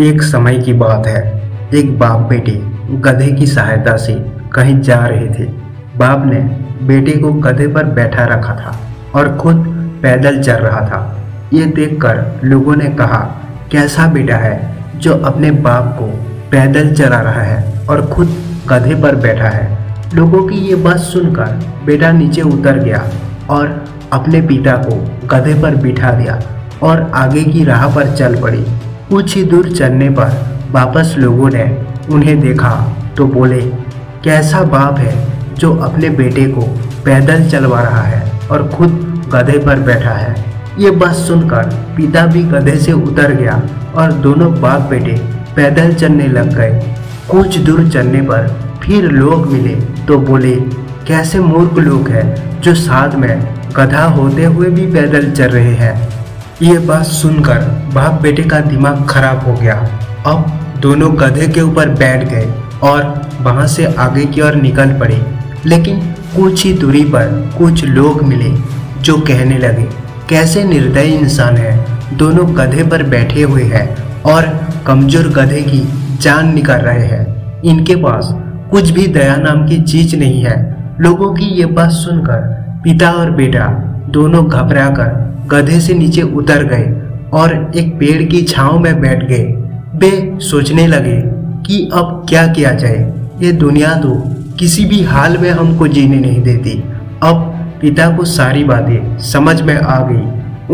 [0.00, 1.20] एक समय की बात है।
[1.74, 2.52] एक बाप बेटे
[3.00, 4.14] गधे की सहायता से
[4.52, 5.44] कहीं जा रहे थे।
[5.98, 6.40] बाप ने
[6.86, 8.76] बेटे को गधे पर बैठा रखा था
[9.14, 9.64] और खुद
[10.02, 11.00] पैदल चल रहा था।
[11.52, 13.18] ये देखकर लोगों ने कहा,
[13.72, 16.06] कैसा बेटा है जो अपने बाप को
[16.50, 18.36] पैदल चला रहा है और खुद
[18.68, 19.78] गधे पर बैठा है?
[20.14, 23.04] लोगों की ये बात सुनकर बेटा नीचे उतर गया
[23.50, 26.40] और अपने पिता को गधे पर बिठा दिया
[26.82, 28.64] और आगे की राह पर चल पड़ी।
[29.08, 30.30] कुछ ही दूर चलने पर
[30.70, 31.64] वापस लोगों ने
[32.10, 32.70] उन्हें देखा
[33.16, 33.60] तो बोले,
[34.24, 36.62] कैसा बाप है जो अपने बेटे को
[37.04, 38.90] पैदल चलवा रहा है और खुद
[39.32, 40.34] गधे पर बैठा है?
[40.78, 43.62] ये बात सुनकर पिता भी गधे से उतर गया
[43.96, 45.16] और दोनों बाप बेटे
[45.56, 46.82] पैदल चलने लग गए।
[47.30, 48.48] कुछ दूर चलने पर
[48.82, 49.74] फिर लोग मिले
[50.06, 50.54] तो बोले,
[51.06, 56.15] कैसे मूर्ख लोग हैं जो साथ में गधा होते हुए भी पैदल चल रहे हैं?
[56.62, 57.58] ये बात सुनकर
[57.94, 59.74] बाप बेटे का दिमाग खराब हो गया।
[60.26, 60.46] अब
[60.80, 62.46] दोनों गधे के ऊपर बैठ गए
[62.82, 63.02] और
[63.40, 65.20] वहाँ से आगे की ओर निकल पड़े।
[65.66, 66.00] लेकिन
[66.36, 68.50] कुछ ही दूरी पर कुछ लोग मिले
[69.02, 69.86] जो कहने लगे,
[70.28, 72.16] कैसे निर्दयी इंसान है?
[72.16, 74.46] दोनों गधे पर बैठे हुए हैं और
[74.86, 75.86] कमज़ोर गधे की
[76.20, 78.30] जान निकाल रहे हैं। इनके पास
[78.70, 80.56] कुछ भी दया नाम की चीज़ नहीं है।
[81.00, 82.54] लोगों की ये बात सुनकर
[82.84, 83.66] पिता और बेटा
[84.10, 86.86] दोनों घबरा कर गधे से नीचे उतर गए
[87.32, 89.44] और एक पेड़ की छांव में बैठ गए।
[89.94, 91.20] वे सोचने लगे
[91.62, 96.42] कि अब क्या किया जाए। ये दुनिया तो किसी भी हाल में हमको जीने नहीं
[96.42, 96.82] देती।
[97.22, 100.24] अब पिता को सारी बातें समझ में आ गई।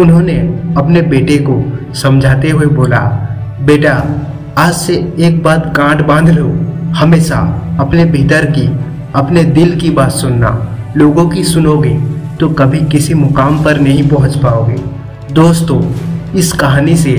[0.00, 0.38] उन्होंने
[0.76, 3.00] अपने बेटे को समझाते हुए बोला,
[3.62, 4.06] बेटा,
[4.58, 6.48] आज से एक बात गांठ बाँध लो।
[6.92, 7.38] हमेशा
[7.80, 8.68] अपने भीतर की,
[9.14, 14.36] अपने दिल की बात सुनना। लोगों की सुनोगे तो कभी किसी मुकाम पर नहीं पहुँच
[14.36, 14.76] पाओगे।
[15.32, 15.80] दोस्तों,
[16.34, 17.12] इस कहानी से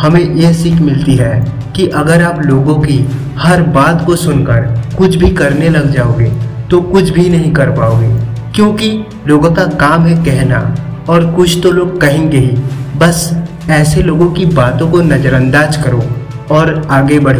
[0.00, 2.98] हमें यह सीख मिलती है कि अगर आप लोगों की
[3.38, 4.60] हर बात को सुनकर
[4.98, 6.30] कुछ भी करने लग जाओगे
[6.70, 8.08] तो कुछ भी नहीं कर पाओगे।
[8.52, 8.90] क्योंकि
[9.26, 10.60] लोगों का काम है कहना,
[11.08, 12.56] और कुछ तो लोग कहेंगे ही।
[12.98, 13.30] बस
[13.70, 16.02] ऐसे लोगों की बातों को नज़रअंदाज करो
[16.50, 17.34] और आगे बढ़ो।